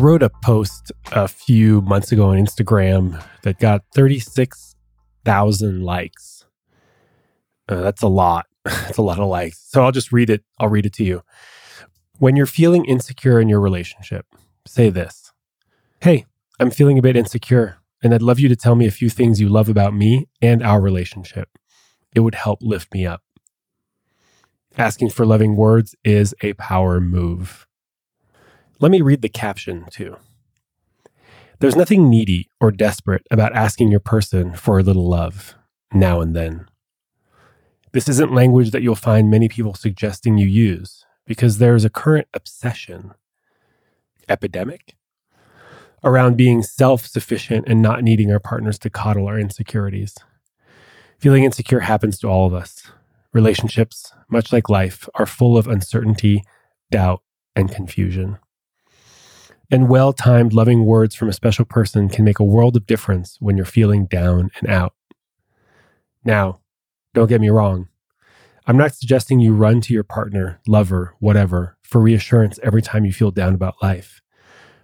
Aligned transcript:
Wrote 0.00 0.22
a 0.22 0.30
post 0.30 0.92
a 1.12 1.28
few 1.28 1.82
months 1.82 2.10
ago 2.10 2.30
on 2.30 2.38
Instagram 2.38 3.22
that 3.42 3.58
got 3.58 3.82
36,000 3.94 5.82
likes. 5.82 6.46
Uh, 7.68 7.82
that's 7.82 8.00
a 8.00 8.08
lot. 8.08 8.46
That's 8.64 8.96
a 8.96 9.02
lot 9.02 9.18
of 9.18 9.28
likes. 9.28 9.62
So 9.68 9.82
I'll 9.82 9.92
just 9.92 10.10
read 10.10 10.30
it. 10.30 10.42
I'll 10.58 10.70
read 10.70 10.86
it 10.86 10.94
to 10.94 11.04
you. 11.04 11.20
When 12.18 12.34
you're 12.34 12.46
feeling 12.46 12.86
insecure 12.86 13.38
in 13.40 13.50
your 13.50 13.60
relationship, 13.60 14.24
say 14.66 14.88
this 14.88 15.32
Hey, 16.00 16.24
I'm 16.58 16.70
feeling 16.70 16.98
a 16.98 17.02
bit 17.02 17.16
insecure, 17.16 17.76
and 18.02 18.14
I'd 18.14 18.22
love 18.22 18.40
you 18.40 18.48
to 18.48 18.56
tell 18.56 18.76
me 18.76 18.86
a 18.86 18.90
few 18.90 19.10
things 19.10 19.38
you 19.38 19.50
love 19.50 19.68
about 19.68 19.92
me 19.94 20.28
and 20.40 20.62
our 20.62 20.80
relationship. 20.80 21.50
It 22.14 22.20
would 22.20 22.36
help 22.36 22.60
lift 22.62 22.94
me 22.94 23.04
up. 23.06 23.22
Asking 24.78 25.10
for 25.10 25.26
loving 25.26 25.56
words 25.56 25.94
is 26.04 26.34
a 26.42 26.54
power 26.54 27.00
move. 27.00 27.66
Let 28.80 28.90
me 28.90 29.02
read 29.02 29.20
the 29.20 29.28
caption 29.28 29.84
too. 29.90 30.16
There's 31.58 31.76
nothing 31.76 32.08
needy 32.08 32.48
or 32.60 32.70
desperate 32.70 33.26
about 33.30 33.54
asking 33.54 33.90
your 33.90 34.00
person 34.00 34.54
for 34.54 34.78
a 34.78 34.82
little 34.82 35.06
love 35.06 35.54
now 35.92 36.22
and 36.22 36.34
then. 36.34 36.66
This 37.92 38.08
isn't 38.08 38.32
language 38.32 38.70
that 38.70 38.80
you'll 38.80 38.94
find 38.94 39.30
many 39.30 39.50
people 39.50 39.74
suggesting 39.74 40.38
you 40.38 40.46
use 40.46 41.04
because 41.26 41.58
there 41.58 41.74
is 41.74 41.84
a 41.84 41.90
current 41.90 42.28
obsession, 42.32 43.12
epidemic, 44.30 44.94
around 46.02 46.38
being 46.38 46.62
self 46.62 47.04
sufficient 47.04 47.68
and 47.68 47.82
not 47.82 48.02
needing 48.02 48.32
our 48.32 48.40
partners 48.40 48.78
to 48.78 48.88
coddle 48.88 49.26
our 49.26 49.38
insecurities. 49.38 50.16
Feeling 51.18 51.44
insecure 51.44 51.80
happens 51.80 52.18
to 52.20 52.28
all 52.28 52.46
of 52.46 52.54
us. 52.54 52.84
Relationships, 53.34 54.10
much 54.30 54.54
like 54.54 54.70
life, 54.70 55.06
are 55.16 55.26
full 55.26 55.58
of 55.58 55.68
uncertainty, 55.68 56.42
doubt, 56.90 57.22
and 57.54 57.70
confusion. 57.70 58.38
And 59.70 59.88
well 59.88 60.12
timed, 60.12 60.52
loving 60.52 60.84
words 60.84 61.14
from 61.14 61.28
a 61.28 61.32
special 61.32 61.64
person 61.64 62.08
can 62.08 62.24
make 62.24 62.40
a 62.40 62.44
world 62.44 62.76
of 62.76 62.86
difference 62.86 63.36
when 63.38 63.56
you're 63.56 63.64
feeling 63.64 64.06
down 64.06 64.50
and 64.58 64.68
out. 64.68 64.94
Now, 66.24 66.60
don't 67.14 67.28
get 67.28 67.40
me 67.40 67.50
wrong. 67.50 67.88
I'm 68.66 68.76
not 68.76 68.94
suggesting 68.94 69.40
you 69.40 69.54
run 69.54 69.80
to 69.82 69.94
your 69.94 70.02
partner, 70.02 70.60
lover, 70.66 71.14
whatever, 71.20 71.76
for 71.82 72.00
reassurance 72.00 72.58
every 72.62 72.82
time 72.82 73.04
you 73.04 73.12
feel 73.12 73.30
down 73.30 73.54
about 73.54 73.82
life. 73.82 74.20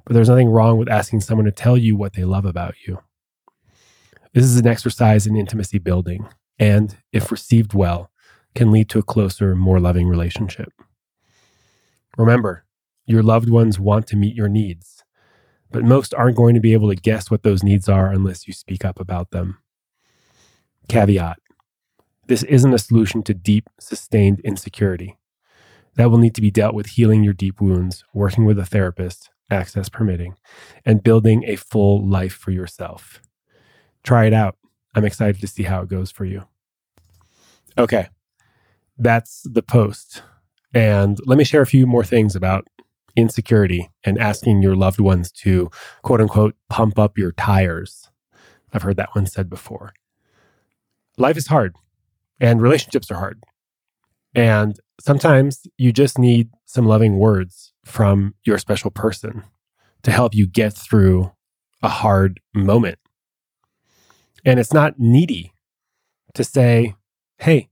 But 0.05 0.14
there's 0.14 0.29
nothing 0.29 0.51
wrong 0.51 0.79
with 0.79 0.89
asking 0.89 1.20
someone 1.20 1.47
to 1.47 1.53
tell 1.53 1.77
you 1.77 1.97
what 1.97 2.12
they 2.12 2.25
love 2.25 2.45
about 2.45 2.75
you. 2.87 3.01
This 4.34 4.45
is 4.45 4.57
an 4.57 4.67
exercise 4.67 5.27
in 5.27 5.34
intimacy 5.34 5.79
building, 5.79 6.29
and 6.59 6.97
if 7.12 7.33
received 7.33 7.75
well, 7.75 8.11
can 8.55 8.70
lead 8.70 8.89
to 8.91 8.98
a 8.98 9.03
closer, 9.03 9.57
more 9.57 9.81
loving 9.81 10.09
relationship. 10.09 10.73
Remember, 12.17 12.66
your 13.06 13.22
loved 13.22 13.48
ones 13.48 13.78
want 13.78 14.06
to 14.08 14.16
meet 14.16 14.34
your 14.34 14.48
needs, 14.48 15.04
but 15.70 15.84
most 15.84 16.12
aren't 16.14 16.36
going 16.36 16.54
to 16.54 16.60
be 16.60 16.72
able 16.72 16.88
to 16.88 16.96
guess 16.96 17.30
what 17.30 17.42
those 17.42 17.62
needs 17.62 17.88
are 17.88 18.10
unless 18.10 18.46
you 18.46 18.52
speak 18.52 18.84
up 18.84 19.00
about 19.00 19.30
them. 19.30 19.58
Caveat 20.88 21.38
this 22.27 22.42
isn't 22.42 22.74
a 22.74 22.78
solution 22.78 23.22
to 23.22 23.34
deep, 23.34 23.70
sustained 23.78 24.40
insecurity. 24.40 25.16
That 25.94 26.10
will 26.10 26.18
need 26.18 26.34
to 26.34 26.40
be 26.40 26.50
dealt 26.50 26.74
with 26.74 26.86
healing 26.86 27.22
your 27.22 27.32
deep 27.32 27.60
wounds, 27.60 28.04
working 28.12 28.44
with 28.44 28.58
a 28.58 28.66
therapist, 28.66 29.30
access 29.50 29.88
permitting, 29.88 30.34
and 30.84 31.02
building 31.02 31.44
a 31.46 31.56
full 31.56 32.06
life 32.06 32.34
for 32.34 32.50
yourself. 32.50 33.22
Try 34.02 34.27
it 34.27 34.32
out. 34.32 34.56
I'm 34.94 35.04
excited 35.04 35.40
to 35.40 35.46
see 35.46 35.62
how 35.62 35.82
it 35.82 35.88
goes 35.88 36.11
for 36.11 36.24
you. 36.24 36.45
Okay, 37.78 38.08
that's 38.98 39.42
the 39.45 39.62
post. 39.62 40.22
And 40.74 41.18
let 41.27 41.39
me 41.39 41.45
share 41.45 41.62
a 41.62 41.66
few 41.66 41.86
more 41.86 42.05
things 42.05 42.34
about 42.34 42.66
insecurity 43.16 43.90
and 44.04 44.18
asking 44.18 44.62
your 44.62 44.77
loved 44.77 45.00
ones 45.00 45.32
to 45.32 45.70
quote 46.02 46.20
unquote 46.20 46.54
pump 46.68 46.98
up 46.98 47.18
your 47.18 47.32
tires. 47.32 48.10
I've 48.72 48.82
heard 48.82 48.96
that 48.96 49.14
one 49.14 49.27
said 49.27 49.48
before. 49.48 49.94
Life 51.18 51.36
is 51.36 51.46
hard 51.46 51.74
and 52.40 52.60
relationships 52.60 53.10
are 53.10 53.18
hard. 53.18 53.42
And 54.34 54.78
sometimes 55.00 55.66
you 55.78 55.92
just 55.92 56.18
need 56.18 56.50
some 56.66 56.86
loving 56.86 57.18
words 57.18 57.72
from 57.84 58.34
your 58.44 58.58
special 58.58 58.90
person 58.90 59.44
to 60.02 60.10
help 60.10 60.34
you 60.34 60.46
get 60.46 60.74
through 60.74 61.33
a 61.83 61.88
hard 61.88 62.40
moment. 62.54 62.98
And 64.44 64.60
it's 64.60 64.72
not 64.72 64.98
needy 64.98 65.52
to 66.34 66.44
say, 66.44 66.94
Hey, 67.38 67.68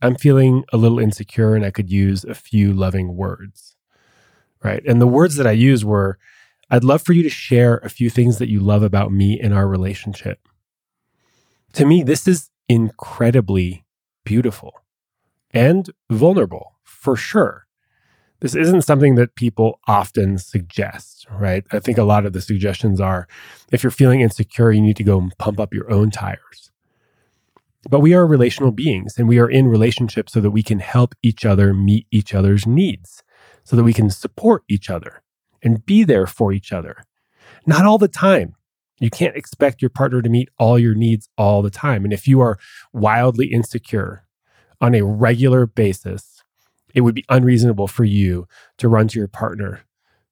I'm 0.00 0.16
feeling 0.16 0.64
a 0.72 0.76
little 0.76 0.98
insecure 0.98 1.54
and 1.54 1.64
I 1.64 1.70
could 1.70 1.90
use 1.90 2.24
a 2.24 2.34
few 2.34 2.72
loving 2.72 3.16
words. 3.16 3.76
Right. 4.62 4.82
And 4.86 5.00
the 5.00 5.06
words 5.06 5.36
that 5.36 5.46
I 5.46 5.52
used 5.52 5.84
were, 5.84 6.18
I'd 6.70 6.84
love 6.84 7.02
for 7.02 7.12
you 7.12 7.22
to 7.22 7.30
share 7.30 7.76
a 7.78 7.88
few 7.88 8.10
things 8.10 8.38
that 8.38 8.48
you 8.48 8.60
love 8.60 8.82
about 8.82 9.12
me 9.12 9.40
in 9.40 9.52
our 9.52 9.68
relationship. 9.68 10.48
To 11.74 11.86
me, 11.86 12.02
this 12.02 12.26
is 12.26 12.50
incredibly 12.68 13.84
beautiful 14.24 14.82
and 15.52 15.90
vulnerable 16.10 16.74
for 16.82 17.16
sure. 17.16 17.66
This 18.40 18.54
isn't 18.54 18.82
something 18.82 19.16
that 19.16 19.34
people 19.34 19.80
often 19.88 20.38
suggest, 20.38 21.26
right? 21.30 21.64
I 21.72 21.80
think 21.80 21.98
a 21.98 22.04
lot 22.04 22.24
of 22.24 22.32
the 22.32 22.40
suggestions 22.40 23.00
are 23.00 23.26
if 23.72 23.82
you're 23.82 23.90
feeling 23.90 24.20
insecure, 24.20 24.70
you 24.70 24.80
need 24.80 24.96
to 24.96 25.04
go 25.04 25.18
and 25.18 25.36
pump 25.38 25.58
up 25.58 25.74
your 25.74 25.90
own 25.90 26.10
tires. 26.10 26.70
But 27.88 28.00
we 28.00 28.14
are 28.14 28.26
relational 28.26 28.70
beings 28.70 29.14
and 29.18 29.28
we 29.28 29.38
are 29.38 29.50
in 29.50 29.66
relationships 29.66 30.32
so 30.32 30.40
that 30.40 30.50
we 30.50 30.62
can 30.62 30.78
help 30.78 31.14
each 31.22 31.44
other 31.44 31.74
meet 31.74 32.06
each 32.10 32.34
other's 32.34 32.66
needs, 32.66 33.22
so 33.68 33.76
that 33.76 33.84
we 33.84 33.92
can 33.92 34.08
support 34.08 34.64
each 34.66 34.88
other 34.88 35.20
and 35.62 35.84
be 35.84 36.02
there 36.02 36.26
for 36.26 36.54
each 36.54 36.72
other. 36.72 37.04
Not 37.66 37.84
all 37.84 37.98
the 37.98 38.08
time. 38.08 38.54
You 38.98 39.10
can't 39.10 39.36
expect 39.36 39.82
your 39.82 39.90
partner 39.90 40.22
to 40.22 40.28
meet 40.30 40.48
all 40.58 40.78
your 40.78 40.94
needs 40.94 41.28
all 41.36 41.60
the 41.60 41.68
time. 41.68 42.04
And 42.04 42.12
if 42.12 42.26
you 42.26 42.40
are 42.40 42.58
wildly 42.94 43.48
insecure 43.48 44.24
on 44.80 44.94
a 44.94 45.04
regular 45.04 45.66
basis, 45.66 46.42
it 46.94 47.02
would 47.02 47.14
be 47.14 47.26
unreasonable 47.28 47.88
for 47.88 48.04
you 48.04 48.48
to 48.78 48.88
run 48.88 49.06
to 49.08 49.18
your 49.18 49.28
partner 49.28 49.82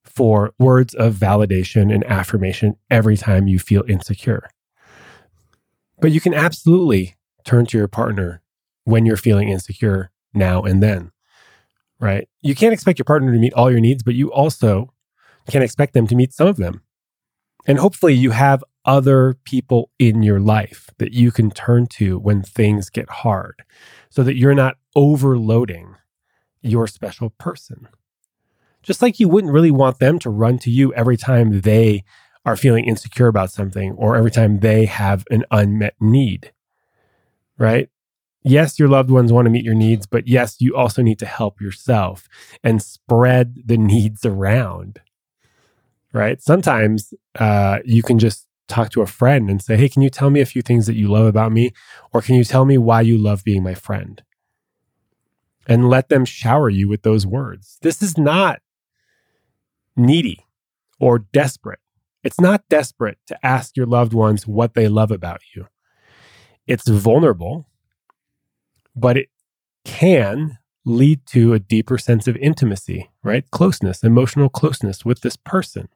for 0.03 0.51
words 0.57 0.95
of 0.95 1.13
validation 1.13 1.93
and 1.93 2.03
affirmation 2.05 2.75
every 2.89 3.17
time 3.17 3.47
you 3.47 3.59
feel 3.59 3.83
insecure. 3.87 4.49
But 5.99 6.11
you 6.11 6.21
can 6.21 6.33
absolutely 6.33 7.17
turn 7.45 7.67
to 7.67 7.77
your 7.77 7.87
partner 7.87 8.41
when 8.83 9.05
you're 9.05 9.15
feeling 9.15 9.49
insecure 9.49 10.09
now 10.33 10.63
and 10.63 10.81
then, 10.81 11.11
right? 11.99 12.27
You 12.41 12.55
can't 12.55 12.73
expect 12.73 12.99
your 12.99 13.05
partner 13.05 13.31
to 13.31 13.39
meet 13.39 13.53
all 13.53 13.71
your 13.71 13.79
needs, 13.79 14.03
but 14.03 14.15
you 14.15 14.31
also 14.31 14.93
can 15.49 15.61
expect 15.61 15.93
them 15.93 16.07
to 16.07 16.15
meet 16.15 16.33
some 16.33 16.47
of 16.47 16.57
them. 16.57 16.81
And 17.65 17.79
hopefully, 17.79 18.13
you 18.13 18.31
have 18.31 18.63
other 18.85 19.35
people 19.43 19.91
in 19.99 20.23
your 20.23 20.39
life 20.39 20.89
that 20.97 21.13
you 21.13 21.31
can 21.31 21.51
turn 21.51 21.87
to 21.87 22.17
when 22.17 22.41
things 22.41 22.89
get 22.89 23.09
hard 23.09 23.63
so 24.09 24.23
that 24.23 24.37
you're 24.37 24.55
not 24.55 24.77
overloading 24.95 25.95
your 26.61 26.87
special 26.87 27.31
person. 27.31 27.89
Just 28.81 29.01
like 29.01 29.19
you 29.19 29.27
wouldn't 29.27 29.53
really 29.53 29.71
want 29.71 29.99
them 29.99 30.17
to 30.19 30.29
run 30.29 30.57
to 30.59 30.71
you 30.71 30.93
every 30.93 31.17
time 31.17 31.61
they 31.61 32.05
are 32.45 32.55
feeling 32.55 32.85
insecure 32.85 33.27
about 33.27 33.51
something 33.51 33.91
or 33.93 34.15
every 34.15 34.31
time 34.31 34.59
they 34.59 34.85
have 34.85 35.25
an 35.29 35.43
unmet 35.51 35.95
need, 35.99 36.53
right? 37.57 37.89
Yes, 38.47 38.79
your 38.79 38.87
loved 38.89 39.09
ones 39.11 39.31
want 39.33 39.45
to 39.45 39.49
meet 39.51 39.65
your 39.65 39.75
needs, 39.75 40.05
but 40.05 40.27
yes, 40.27 40.57
you 40.59 40.75
also 40.75 41.01
need 41.01 41.19
to 41.19 41.25
help 41.25 41.61
yourself 41.61 42.27
and 42.63 42.81
spread 42.81 43.55
the 43.65 43.77
needs 43.77 44.25
around 44.25 45.01
right? 46.13 46.41
Sometimes 46.41 47.13
uh, 47.39 47.79
you 47.85 48.03
can 48.03 48.19
just 48.19 48.47
talk 48.67 48.89
to 48.91 49.01
a 49.01 49.07
friend 49.07 49.49
and 49.49 49.61
say, 49.61 49.77
Hey, 49.77 49.89
can 49.89 50.01
you 50.01 50.09
tell 50.09 50.29
me 50.29 50.41
a 50.41 50.45
few 50.45 50.61
things 50.61 50.87
that 50.87 50.95
you 50.95 51.07
love 51.07 51.25
about 51.25 51.51
me? 51.51 51.71
Or 52.13 52.21
can 52.21 52.35
you 52.35 52.43
tell 52.43 52.65
me 52.65 52.77
why 52.77 53.01
you 53.01 53.17
love 53.17 53.43
being 53.43 53.63
my 53.63 53.73
friend? 53.73 54.21
And 55.67 55.89
let 55.89 56.09
them 56.09 56.25
shower 56.25 56.69
you 56.69 56.87
with 56.87 57.03
those 57.03 57.25
words. 57.25 57.77
This 57.81 58.01
is 58.01 58.17
not 58.17 58.61
needy 59.95 60.45
or 60.99 61.19
desperate. 61.19 61.79
It's 62.23 62.39
not 62.39 62.63
desperate 62.69 63.17
to 63.27 63.45
ask 63.45 63.77
your 63.77 63.85
loved 63.85 64.13
ones 64.13 64.47
what 64.47 64.73
they 64.73 64.87
love 64.87 65.11
about 65.11 65.41
you. 65.55 65.67
It's 66.65 66.87
vulnerable, 66.87 67.67
but 68.97 69.17
it 69.17 69.29
can 69.85 70.57
lead 70.85 71.25
to 71.27 71.53
a 71.53 71.59
deeper 71.59 71.97
sense 71.97 72.27
of 72.27 72.35
intimacy, 72.37 73.09
right? 73.23 73.49
Closeness, 73.51 74.03
emotional 74.03 74.49
closeness 74.49 75.05
with 75.05 75.21
this 75.21 75.35
person 75.35 75.89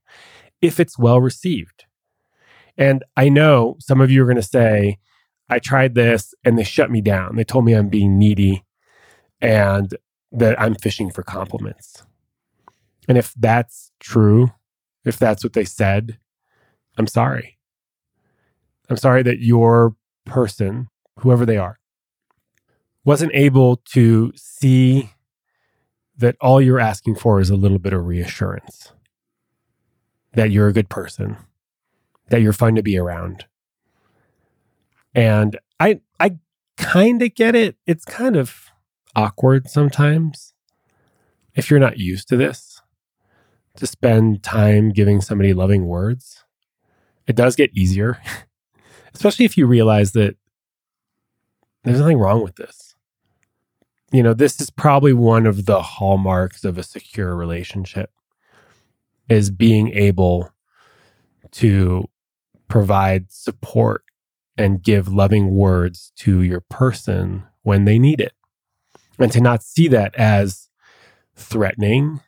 if 0.61 0.79
it's 0.79 0.99
well 0.99 1.19
received. 1.19 1.85
And 2.77 3.03
I 3.17 3.29
know 3.29 3.77
some 3.79 4.01
of 4.01 4.11
you 4.11 4.21
are 4.21 4.25
going 4.25 4.35
to 4.35 4.41
say, 4.41 4.97
I 5.49 5.59
tried 5.59 5.95
this 5.95 6.33
and 6.45 6.57
they 6.57 6.63
shut 6.63 6.91
me 6.91 7.01
down. 7.01 7.35
They 7.35 7.43
told 7.43 7.65
me 7.65 7.73
I'm 7.73 7.89
being 7.89 8.17
needy 8.17 8.63
and 9.41 9.95
that 10.31 10.59
I'm 10.61 10.75
fishing 10.75 11.11
for 11.11 11.23
compliments. 11.23 12.03
And 13.07 13.17
if 13.17 13.33
that's 13.33 13.91
true, 13.99 14.51
if 15.03 15.17
that's 15.17 15.43
what 15.43 15.53
they 15.53 15.65
said, 15.65 16.19
I'm 16.97 17.07
sorry. 17.07 17.57
I'm 18.89 18.97
sorry 18.97 19.23
that 19.23 19.39
your 19.39 19.95
person, 20.25 20.87
whoever 21.19 21.45
they 21.45 21.57
are, 21.57 21.79
wasn't 23.03 23.31
able 23.33 23.77
to 23.93 24.31
see 24.35 25.11
that 26.17 26.35
all 26.41 26.61
you're 26.61 26.79
asking 26.79 27.15
for 27.15 27.39
is 27.39 27.49
a 27.49 27.55
little 27.55 27.79
bit 27.79 27.93
of 27.93 28.05
reassurance. 28.05 28.93
that 30.33 30.51
you're 30.51 30.67
a 30.67 30.73
good 30.73 30.89
person, 30.89 31.37
that 32.29 32.41
you're 32.41 32.53
fun 32.53 32.75
to 32.75 32.83
be 32.83 32.97
around. 32.97 33.45
And 35.13 35.59
I 35.79 36.01
I 36.19 36.37
kind 36.77 37.21
of 37.21 37.35
get 37.35 37.55
it. 37.55 37.75
It's 37.85 38.05
kind 38.05 38.35
of 38.35 38.67
awkward 39.15 39.69
sometimes 39.69 40.53
if 41.55 41.69
you're 41.69 41.79
not 41.79 41.97
used 41.99 42.27
to 42.29 42.37
this 42.37 42.81
to 43.77 43.87
spend 43.87 44.43
time 44.43 44.89
giving 44.91 45.21
somebody 45.21 45.53
loving 45.53 45.87
words. 45.87 46.43
It 47.27 47.35
does 47.35 47.55
get 47.55 47.71
easier, 47.75 48.19
especially 49.13 49.45
if 49.45 49.57
you 49.57 49.65
realize 49.67 50.13
that 50.13 50.35
there's 51.83 51.99
nothing 51.99 52.19
wrong 52.19 52.43
with 52.43 52.55
this. 52.55 52.90
You 54.11 54.23
know, 54.23 54.33
this 54.33 54.59
is 54.59 54.69
probably 54.69 55.13
one 55.13 55.45
of 55.45 55.65
the 55.65 55.81
hallmarks 55.81 56.65
of 56.65 56.77
a 56.77 56.83
secure 56.83 57.35
relationship 57.35 58.11
is 59.29 59.49
being 59.49 59.89
able 59.93 60.51
to 61.51 62.09
provide 62.67 63.31
support 63.31 64.03
and 64.57 64.83
give 64.83 65.07
loving 65.07 65.55
words 65.55 66.11
to 66.17 66.41
your 66.41 66.59
person 66.59 67.43
when 67.63 67.85
they 67.85 67.97
need 67.97 68.19
it. 68.19 68.33
And 69.17 69.31
to 69.31 69.39
not 69.39 69.63
see 69.63 69.87
that 69.87 70.15
as 70.15 70.69
threatening 71.35 72.21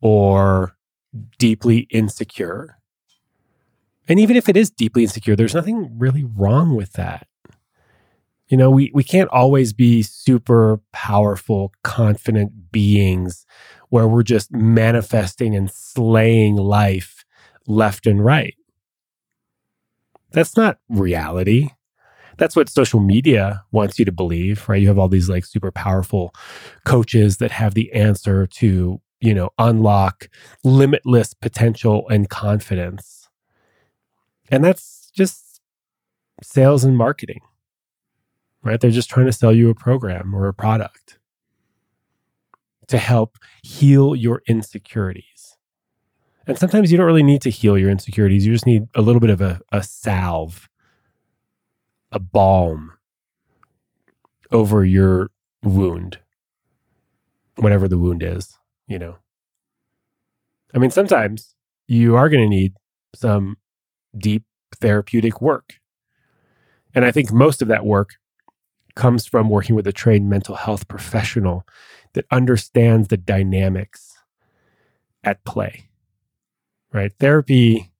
or 0.00 0.76
deeply 1.38 1.86
insecure. 1.90 2.78
And 4.08 4.20
even 4.20 4.36
if 4.36 4.48
it 4.48 4.56
is 4.56 4.70
deeply 4.70 5.04
insecure, 5.04 5.36
there's 5.36 5.54
nothing 5.54 5.98
really 5.98 6.24
wrong 6.24 6.74
with 6.74 6.92
that. 6.94 7.26
You 8.48 8.56
know, 8.56 8.70
we, 8.70 8.90
we 8.94 9.02
can't 9.02 9.30
always 9.30 9.72
be 9.72 10.02
super 10.02 10.80
powerful, 10.92 11.72
confident 11.82 12.70
beings 12.70 13.46
where 13.88 14.06
we're 14.06 14.22
just 14.22 14.52
manifesting 14.52 15.56
and 15.56 15.70
slaying 15.70 16.56
life 16.56 17.24
left 17.66 18.06
and 18.06 18.24
right. 18.24 18.54
That's 20.32 20.56
not 20.56 20.78
reality. 20.88 21.70
That's 22.36 22.56
what 22.56 22.68
social 22.68 23.00
media 23.00 23.62
wants 23.70 23.98
you 23.98 24.04
to 24.04 24.12
believe, 24.12 24.68
right? 24.68 24.82
You 24.82 24.88
have 24.88 24.98
all 24.98 25.08
these 25.08 25.28
like 25.28 25.44
super 25.44 25.70
powerful 25.70 26.34
coaches 26.84 27.36
that 27.38 27.52
have 27.52 27.74
the 27.74 27.92
answer 27.92 28.46
to, 28.46 29.00
you 29.20 29.34
know, 29.34 29.50
unlock 29.58 30.28
limitless 30.64 31.32
potential 31.34 32.08
and 32.08 32.28
confidence. 32.28 33.28
And 34.50 34.64
that's 34.64 35.10
just 35.14 35.60
sales 36.42 36.84
and 36.84 36.96
marketing, 36.96 37.40
right? 38.64 38.80
They're 38.80 38.90
just 38.90 39.10
trying 39.10 39.26
to 39.26 39.32
sell 39.32 39.52
you 39.52 39.70
a 39.70 39.74
program 39.74 40.34
or 40.34 40.48
a 40.48 40.54
product 40.54 41.18
to 42.88 42.98
help 42.98 43.38
heal 43.62 44.16
your 44.16 44.42
insecurities. 44.48 45.56
And 46.46 46.58
sometimes 46.58 46.90
you 46.90 46.98
don't 46.98 47.06
really 47.06 47.22
need 47.22 47.42
to 47.42 47.50
heal 47.50 47.78
your 47.78 47.90
insecurities. 47.90 48.46
You 48.46 48.52
just 48.52 48.66
need 48.66 48.88
a 48.94 49.02
little 49.02 49.20
bit 49.20 49.30
of 49.30 49.40
a, 49.40 49.60
a 49.72 49.82
salve, 49.82 50.68
a 52.12 52.18
balm 52.18 52.92
over 54.50 54.84
your 54.84 55.30
wound, 55.62 56.18
whatever 57.56 57.88
the 57.88 57.98
wound 57.98 58.22
is, 58.22 58.58
you 58.86 58.98
know. 58.98 59.16
I 60.74 60.78
mean, 60.78 60.90
sometimes 60.90 61.54
you 61.86 62.16
are 62.16 62.28
going 62.28 62.42
to 62.42 62.48
need 62.48 62.74
some 63.14 63.56
deep 64.16 64.44
therapeutic 64.80 65.40
work. 65.40 65.74
And 66.94 67.04
I 67.04 67.10
think 67.10 67.32
most 67.32 67.62
of 67.62 67.68
that 67.68 67.86
work 67.86 68.16
comes 68.96 69.26
from 69.26 69.48
working 69.48 69.74
with 69.74 69.86
a 69.86 69.92
trained 69.92 70.28
mental 70.28 70.54
health 70.54 70.88
professional 70.88 71.66
that 72.12 72.26
understands 72.30 73.08
the 73.08 73.16
dynamics 73.16 74.18
at 75.22 75.44
play. 75.44 75.88
Right? 76.92 77.12
Therapy 77.18 77.90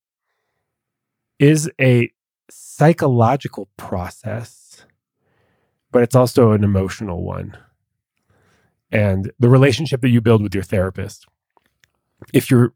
is 1.39 1.71
a 1.81 2.13
psychological 2.51 3.69
process, 3.77 4.87
but 5.91 6.03
it's 6.03 6.15
also 6.15 6.53
an 6.53 6.63
emotional 6.63 7.25
one. 7.25 7.57
And 8.93 9.33
the 9.41 9.49
relationship 9.49 10.01
that 10.03 10.11
you 10.11 10.21
build 10.21 10.43
with 10.43 10.55
your 10.55 10.63
therapist, 10.63 11.27
if 12.33 12.51
you're 12.51 12.75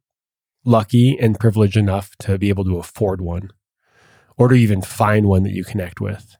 lucky 0.64 1.16
and 1.20 1.38
privileged 1.38 1.76
enough 1.76 2.16
to 2.18 2.36
be 2.38 2.48
able 2.48 2.64
to 2.64 2.78
afford 2.78 3.20
one, 3.20 3.50
or 4.36 4.48
to 4.48 4.54
even 4.54 4.82
find 4.82 5.26
one 5.26 5.42
that 5.44 5.52
you 5.52 5.64
connect 5.64 6.00
with, 6.00 6.36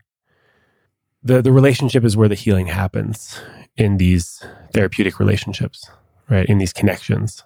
the 1.28 1.42
the 1.42 1.52
relationship 1.52 2.04
is 2.04 2.16
where 2.16 2.28
the 2.28 2.34
healing 2.34 2.66
happens 2.66 3.40
in 3.76 3.98
these 3.98 4.42
therapeutic 4.72 5.20
relationships, 5.20 5.88
right? 6.28 6.46
In 6.46 6.58
these 6.58 6.72
connections. 6.72 7.44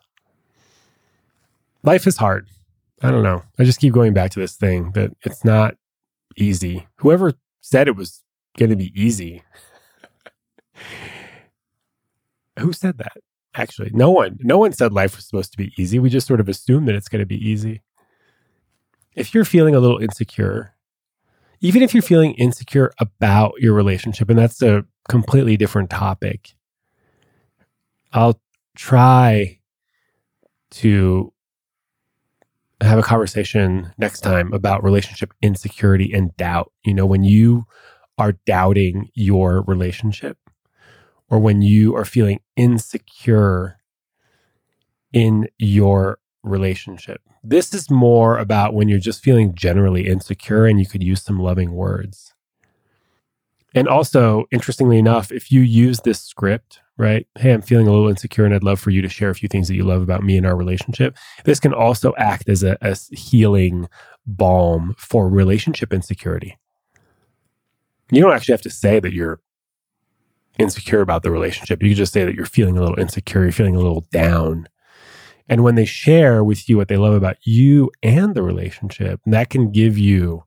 Life 1.82 2.06
is 2.06 2.17
hard. 2.17 2.49
I 3.02 3.11
don't 3.11 3.25
know. 3.25 3.43
I 3.58 3.64
just 3.64 3.81
keep 3.81 3.93
going 3.93 4.14
back 4.14 4.31
to 4.31 4.40
this 4.40 4.55
thing 4.55 4.93
that 4.93 5.11
it's 5.23 5.44
not 5.44 5.75
easy. 6.37 6.87
Whoever 6.99 7.34
said 7.61 7.88
it 7.88 7.96
was 7.96 8.23
going 8.56 8.70
to 8.70 8.76
be 8.76 8.93
easy. 8.94 9.43
Who 12.61 12.73
said 12.73 12.99
that? 12.99 13.17
Actually, 13.55 13.90
no 13.93 14.11
one. 14.12 14.38
No 14.43 14.58
one 14.58 14.73
said 14.73 14.93
life 14.93 15.17
was 15.17 15.26
supposed 15.26 15.50
to 15.50 15.58
be 15.58 15.73
easy. 15.76 15.99
We 15.99 16.08
just 16.08 16.29
sort 16.29 16.38
of 16.40 16.49
assume 16.49 16.87
that 16.87 16.94
it's 16.94 17.08
going 17.08 17.20
to 17.20 17.26
be 17.26 17.37
easy. 17.37 17.82
If 19.17 19.34
you're 19.34 19.44
feeling 19.44 19.75
a 19.75 19.81
little 19.81 19.99
insecure 19.99 20.76
even 21.62 21.81
if 21.82 21.94
you're 21.94 22.03
feeling 22.03 22.35
insecure 22.35 22.93
about 22.99 23.55
your 23.59 23.73
relationship, 23.73 24.29
and 24.29 24.38
that's 24.38 24.61
a 24.62 24.85
completely 25.09 25.56
different 25.56 25.91
topic, 25.91 26.55
I'll 28.12 28.41
try 28.76 29.61
to 30.73 31.32
have 32.81 32.99
a 32.99 33.03
conversation 33.03 33.93
next 33.97 34.20
time 34.20 34.53
about 34.53 34.82
relationship 34.82 35.32
insecurity 35.41 36.12
and 36.12 36.37
doubt. 36.37 36.73
You 36.85 36.94
know, 36.94 37.06
when 37.06 37.23
you 37.23 37.65
are 38.19 38.32
doubting 38.44 39.08
your 39.15 39.62
relationship 39.62 40.37
or 41.31 41.38
when 41.38 41.62
you 41.62 41.94
are 41.94 42.05
feeling 42.05 42.41
insecure 42.56 43.79
in 45.12 45.49
your 45.58 46.19
relationship. 46.43 47.21
This 47.43 47.75
is 47.75 47.91
more 47.91 48.39
about 48.39 48.75
when 48.75 48.89
you're 48.89 48.99
just 48.99 49.22
feeling 49.22 49.55
generally 49.55 50.06
insecure 50.06 50.67
and 50.67 50.81
you 50.81 50.87
could 50.87 51.03
use 51.03 51.22
some 51.22 51.39
loving 51.39 51.72
words. 51.72 52.34
And 53.75 53.89
also, 53.89 54.44
interestingly 54.51 54.99
enough, 54.99 55.32
if 55.32 55.51
you 55.51 55.61
use 55.61 56.01
this 56.01 56.20
script, 56.20 56.81
right? 56.99 57.27
Hey, 57.39 57.53
I'm 57.53 57.63
feeling 57.63 57.89
a 57.89 57.91
little 57.91 58.08
insecure 58.08 58.44
and 58.44 58.55
I'd 58.55 58.63
love 58.63 58.79
for 58.79 58.91
you 58.91 59.01
to 59.01 59.08
share 59.08 59.31
a 59.31 59.34
few 59.34 59.49
things 59.49 59.69
that 59.69 59.77
you 59.77 59.84
love 59.84 60.03
about 60.03 60.22
me 60.22 60.37
and 60.37 60.46
our 60.46 60.56
relationship. 60.56 61.17
This 61.44 61.58
can 61.58 61.72
also 61.72 62.13
act 62.19 62.49
as 62.49 62.63
a, 62.63 62.77
a 62.82 62.96
healing 63.17 63.89
balm 64.27 64.94
for 64.99 65.29
relationship 65.29 65.93
insecurity. 65.93 66.58
You 68.11 68.20
don't 68.20 68.32
actually 68.32 68.53
have 68.53 68.63
to 68.63 68.70
say 68.70 69.01
that 69.01 69.15
you're 69.15 69.41
insecure 70.58 71.01
about 71.01 71.22
the 71.22 71.31
relationship. 71.31 71.82
You 71.82 71.91
can 71.91 71.96
just 71.96 72.13
say 72.13 72.25
that 72.25 72.34
you're 72.34 72.44
feeling 72.44 72.77
a 72.77 72.81
little 72.81 73.01
insecure, 73.01 73.43
you're 73.43 73.53
feeling 73.53 73.77
a 73.77 73.81
little 73.81 74.06
down. 74.13 74.69
And 75.53 75.63
when 75.63 75.75
they 75.75 75.85
share 75.85 76.43
with 76.43 76.67
you 76.67 76.79
what 76.79 76.89
they 76.89 76.97
love 76.97 77.13
about 77.13 77.37
you 77.43 77.91
and 78.03 78.35
the 78.35 78.43
relationship, 78.43 79.21
that 79.27 79.51
can 79.51 79.71
give 79.71 79.99
you 79.99 80.44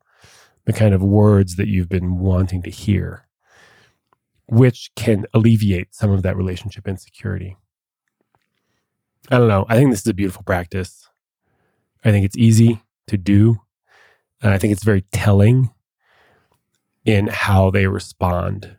the 0.66 0.74
kind 0.74 0.96
of 0.96 1.04
words 1.04 1.58
that 1.58 1.68
you've 1.68 1.90
been 1.90 2.18
wanting 2.18 2.64
to 2.64 2.72
hear, 2.72 3.28
which 4.48 4.90
can 4.96 5.28
alleviate 5.32 5.94
some 5.94 6.10
of 6.10 6.24
that 6.24 6.36
relationship 6.36 6.88
insecurity. 6.88 7.56
I 9.30 9.38
don't 9.38 9.48
know. 9.48 9.68
I 9.70 9.76
think 9.76 9.92
this 9.92 10.00
is 10.00 10.08
a 10.08 10.14
beautiful 10.16 10.42
practice. 10.42 11.08
I 12.04 12.10
think 12.10 12.26
it's 12.26 12.36
easy 12.36 12.82
to 13.06 13.16
do. 13.16 13.62
And 14.42 14.56
I 14.56 14.58
think 14.58 14.74
it's 14.74 14.84
very 14.84 15.02
telling 15.12 15.70
in 17.06 17.28
how 17.28 17.70
they 17.70 17.86
respond. 17.86 18.76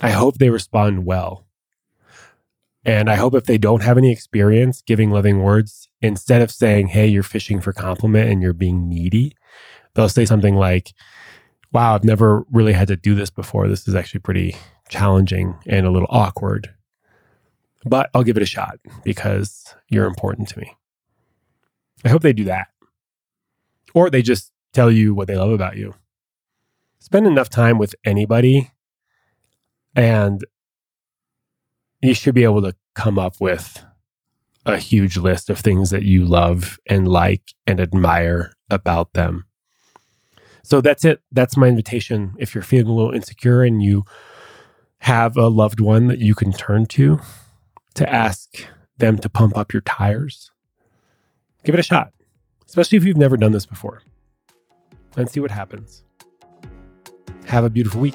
I 0.00 0.08
hope 0.08 0.38
they 0.38 0.48
respond 0.48 1.04
well. 1.04 1.43
And 2.84 3.08
I 3.08 3.14
hope 3.14 3.34
if 3.34 3.44
they 3.44 3.58
don't 3.58 3.82
have 3.82 3.96
any 3.96 4.12
experience 4.12 4.82
giving 4.82 5.10
loving 5.10 5.42
words, 5.42 5.88
instead 6.02 6.42
of 6.42 6.50
saying, 6.50 6.88
Hey, 6.88 7.06
you're 7.06 7.22
fishing 7.22 7.60
for 7.60 7.72
compliment 7.72 8.30
and 8.30 8.42
you're 8.42 8.52
being 8.52 8.88
needy, 8.88 9.36
they'll 9.94 10.08
say 10.08 10.26
something 10.26 10.56
like, 10.56 10.92
Wow, 11.72 11.94
I've 11.94 12.04
never 12.04 12.44
really 12.52 12.72
had 12.72 12.88
to 12.88 12.96
do 12.96 13.14
this 13.14 13.30
before. 13.30 13.68
This 13.68 13.88
is 13.88 13.94
actually 13.94 14.20
pretty 14.20 14.56
challenging 14.88 15.56
and 15.66 15.86
a 15.86 15.90
little 15.90 16.08
awkward. 16.10 16.72
But 17.84 18.10
I'll 18.14 18.22
give 18.22 18.36
it 18.36 18.42
a 18.42 18.46
shot 18.46 18.78
because 19.02 19.74
you're 19.88 20.06
important 20.06 20.48
to 20.48 20.58
me. 20.58 20.76
I 22.04 22.10
hope 22.10 22.22
they 22.22 22.32
do 22.32 22.44
that. 22.44 22.68
Or 23.94 24.10
they 24.10 24.22
just 24.22 24.52
tell 24.72 24.90
you 24.90 25.14
what 25.14 25.26
they 25.26 25.36
love 25.36 25.50
about 25.50 25.76
you. 25.76 25.94
Spend 26.98 27.26
enough 27.26 27.48
time 27.48 27.78
with 27.78 27.94
anybody 28.04 28.70
and 29.94 30.44
you 32.08 32.14
should 32.14 32.34
be 32.34 32.44
able 32.44 32.62
to 32.62 32.74
come 32.94 33.18
up 33.18 33.40
with 33.40 33.84
a 34.66 34.78
huge 34.78 35.16
list 35.16 35.50
of 35.50 35.58
things 35.58 35.90
that 35.90 36.02
you 36.02 36.24
love 36.24 36.78
and 36.86 37.06
like 37.06 37.52
and 37.66 37.80
admire 37.80 38.52
about 38.70 39.12
them. 39.12 39.44
So 40.62 40.80
that's 40.80 41.04
it. 41.04 41.20
That's 41.30 41.56
my 41.56 41.68
invitation. 41.68 42.34
If 42.38 42.54
you're 42.54 42.62
feeling 42.62 42.88
a 42.88 42.94
little 42.94 43.12
insecure 43.12 43.62
and 43.62 43.82
you 43.82 44.04
have 45.00 45.36
a 45.36 45.48
loved 45.48 45.80
one 45.80 46.06
that 46.06 46.20
you 46.20 46.34
can 46.34 46.52
turn 46.52 46.86
to 46.86 47.20
to 47.94 48.10
ask 48.10 48.66
them 48.96 49.18
to 49.18 49.28
pump 49.28 49.56
up 49.56 49.72
your 49.72 49.82
tires, 49.82 50.50
Give 51.64 51.74
it 51.74 51.80
a 51.80 51.82
shot, 51.82 52.12
especially 52.66 52.98
if 52.98 53.04
you've 53.04 53.16
never 53.16 53.38
done 53.38 53.52
this 53.52 53.64
before, 53.64 54.02
and 55.16 55.30
see 55.30 55.40
what 55.40 55.50
happens. 55.50 56.04
Have 57.46 57.64
a 57.64 57.70
beautiful 57.70 58.02
week. 58.02 58.14